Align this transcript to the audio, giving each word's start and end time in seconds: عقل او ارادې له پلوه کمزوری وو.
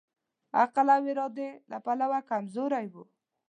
عقل 0.59 0.87
او 0.95 1.03
ارادې 1.11 1.49
له 1.71 1.77
پلوه 1.85 2.19
کمزوری 2.29 2.85
وو. 2.89 3.03